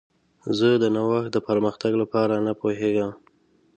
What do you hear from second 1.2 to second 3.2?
د پرمختګ لپاره نه پوهیږم.